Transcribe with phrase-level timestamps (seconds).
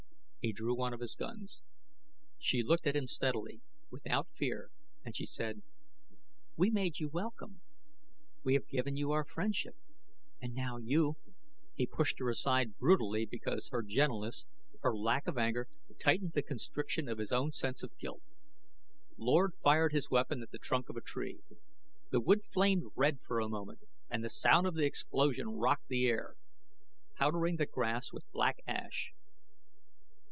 [0.43, 1.61] He drew one of his guns.
[2.39, 3.61] She looked at him steadily,
[3.91, 4.71] without fear,
[5.05, 5.61] and she said,
[6.57, 7.61] "We made you welcome;
[8.43, 9.75] we have given you our friendship,
[10.41, 11.17] and now you"
[11.75, 14.47] He pushed her aside brutally because her gentleness,
[14.81, 15.67] her lack of anger,
[15.99, 18.23] tightened the constriction of his own sense of guilt.
[19.19, 21.41] Lord fired his weapon at the trunk of a tree.
[22.09, 26.07] The wood flamed red for a moment and the sound of the explosion rocked the
[26.07, 26.33] air,
[27.15, 29.13] powdering the grass with black ash.